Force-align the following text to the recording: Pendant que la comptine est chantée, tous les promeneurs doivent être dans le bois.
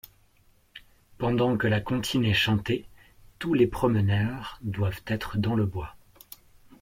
Pendant 1.19 1.57
que 1.57 1.67
la 1.67 1.79
comptine 1.79 2.25
est 2.25 2.33
chantée, 2.33 2.87
tous 3.37 3.53
les 3.53 3.67
promeneurs 3.67 4.57
doivent 4.63 5.03
être 5.05 5.37
dans 5.37 5.53
le 5.53 5.67
bois. 5.67 5.95